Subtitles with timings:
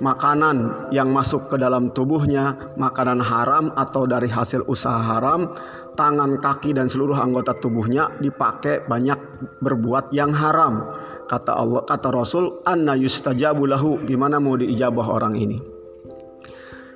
[0.00, 5.52] makanan yang masuk ke dalam tubuhnya, makanan haram atau dari hasil usaha haram,
[5.94, 9.16] tangan, kaki dan seluruh anggota tubuhnya dipakai banyak
[9.60, 10.92] berbuat yang haram.
[11.28, 15.71] Kata Allah, kata Rasul, "Anna yustajabu lahu." Gimana mau diijabah orang ini?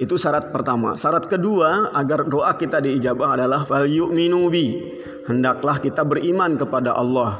[0.00, 0.96] Itu syarat pertama.
[0.96, 4.96] Syarat kedua agar doa kita diijabah adalah fal yu'minu bi.
[5.28, 7.36] Hendaklah kita beriman kepada Allah.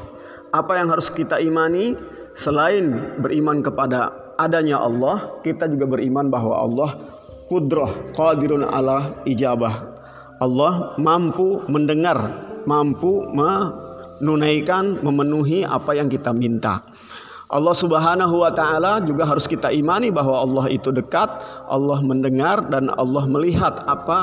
[0.53, 1.97] Apa yang harus kita imani
[2.37, 6.89] selain beriman kepada adanya Allah, kita juga beriman bahwa Allah
[7.49, 9.89] kudrah qadirun ala ijabah.
[10.37, 12.17] Allah mampu mendengar,
[12.69, 16.85] mampu menunaikan, memenuhi apa yang kita minta.
[17.51, 21.27] Allah Subhanahu wa taala juga harus kita imani bahwa Allah itu dekat,
[21.67, 24.19] Allah mendengar dan Allah melihat apa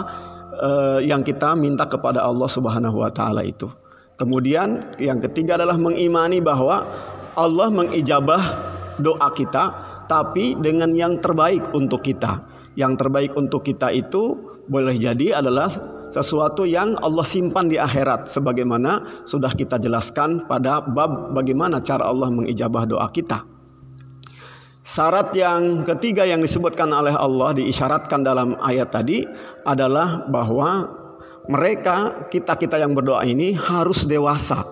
[0.56, 3.68] uh, yang kita minta kepada Allah Subhanahu wa taala itu.
[4.16, 6.88] Kemudian yang ketiga adalah mengimani bahwa
[7.36, 8.42] Allah mengijabah
[8.96, 9.64] doa kita
[10.08, 12.42] tapi dengan yang terbaik untuk kita.
[12.80, 14.40] Yang terbaik untuk kita itu
[14.72, 15.68] boleh jadi adalah
[16.08, 22.32] sesuatu yang Allah simpan di akhirat sebagaimana sudah kita jelaskan pada bab bagaimana cara Allah
[22.32, 23.44] mengijabah doa kita.
[24.88, 29.20] Syarat yang ketiga yang disebutkan oleh Allah diisyaratkan dalam ayat tadi
[29.68, 30.88] adalah bahwa
[31.44, 34.64] mereka kita-kita yang berdoa ini harus dewasa.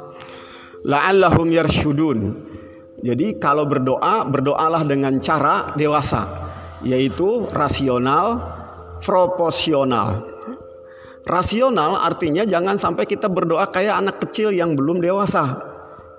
[0.89, 2.33] La'allahum yarsyudun.
[3.05, 6.25] Jadi kalau berdoa, berdoalah dengan cara dewasa,
[6.81, 8.41] yaitu rasional,
[9.05, 10.36] proporsional.
[11.27, 15.59] Rasional artinya jangan sampai kita berdoa kayak anak kecil yang belum dewasa.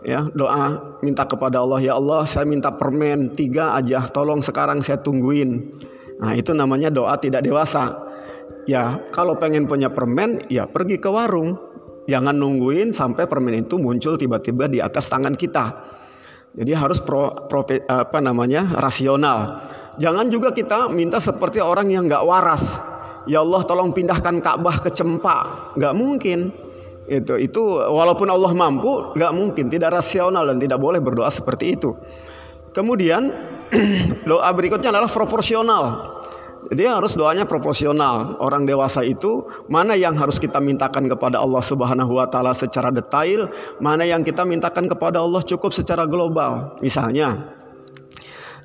[0.04, 5.00] Ya, doa minta kepada Allah, ya Allah, saya minta permen tiga aja, tolong sekarang saya
[5.00, 5.80] tungguin.
[6.20, 8.04] Nah, itu namanya doa tidak dewasa.
[8.68, 11.56] Ya, kalau pengen punya permen, ya pergi ke warung.
[12.08, 15.88] Jangan nungguin sampai permen itu muncul tiba-tiba di atas tangan kita.
[16.52, 19.68] Jadi harus pro, pro apa namanya rasional.
[20.00, 22.80] Jangan juga kita minta seperti orang yang nggak waras
[23.28, 25.70] ya Allah tolong pindahkan Ka'bah ke Cempa.
[25.76, 26.40] Nggak mungkin.
[27.08, 29.68] Itu itu walaupun Allah mampu nggak mungkin.
[29.68, 31.94] Tidak rasional dan tidak boleh berdoa seperti itu.
[32.72, 33.32] Kemudian
[34.30, 36.18] doa berikutnya adalah proporsional.
[36.68, 38.36] Jadi harus doanya proporsional.
[38.44, 43.48] Orang dewasa itu mana yang harus kita mintakan kepada Allah Subhanahu wa taala secara detail,
[43.80, 46.76] mana yang kita mintakan kepada Allah cukup secara global.
[46.84, 47.57] Misalnya,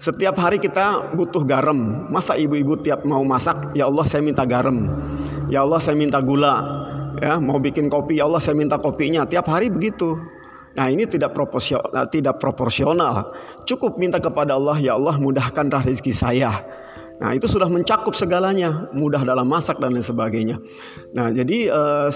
[0.03, 2.11] setiap hari kita butuh garam.
[2.11, 4.91] Masa ibu-ibu tiap mau masak, ya Allah saya minta garam.
[5.47, 6.83] Ya Allah saya minta gula.
[7.23, 9.23] Ya, mau bikin kopi, ya Allah saya minta kopinya.
[9.23, 10.19] Tiap hari begitu.
[10.75, 13.31] Nah ini tidak proporsional, tidak proporsional.
[13.63, 16.51] Cukup minta kepada Allah, ya Allah mudahkanlah rezeki saya.
[17.23, 20.59] Nah itu sudah mencakup segalanya, mudah dalam masak dan lain sebagainya.
[21.15, 22.09] Nah jadi eh,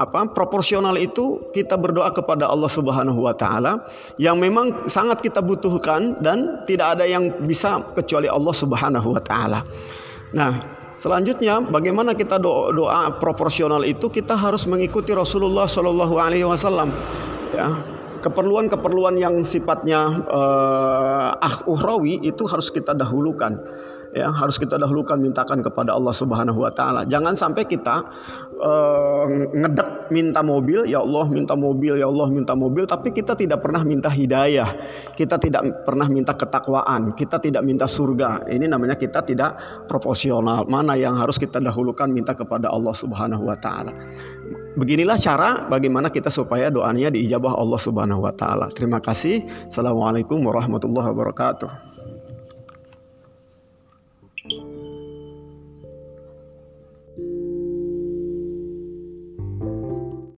[0.00, 3.84] apa proporsional itu kita berdoa kepada Allah Subhanahu wa taala
[4.16, 9.60] yang memang sangat kita butuhkan dan tidak ada yang bisa kecuali Allah Subhanahu wa taala.
[10.32, 10.56] Nah,
[10.96, 16.88] selanjutnya bagaimana kita doa, doa proporsional itu kita harus mengikuti Rasulullah Shallallahu alaihi wasallam
[17.52, 17.99] ya.
[18.20, 23.56] Keperluan-keperluan yang sifatnya uh, ah uhrawi itu harus kita dahulukan
[24.10, 27.06] ya harus kita dahulukan mintakan kepada Allah Subhanahu wa taala.
[27.06, 28.02] Jangan sampai kita
[28.58, 29.24] uh,
[29.54, 33.82] ngedek minta mobil, ya Allah minta mobil, ya Allah minta mobil tapi kita tidak pernah
[33.86, 34.68] minta hidayah.
[35.14, 38.50] Kita tidak pernah minta ketakwaan, kita tidak minta surga.
[38.50, 40.66] Ini namanya kita tidak proporsional.
[40.66, 43.94] Mana yang harus kita dahulukan minta kepada Allah Subhanahu wa taala.
[44.78, 48.70] Beginilah cara bagaimana kita supaya doanya diijabah Allah Subhanahu wa taala.
[48.70, 49.42] Terima kasih.
[49.66, 51.89] Assalamualaikum warahmatullahi wabarakatuh.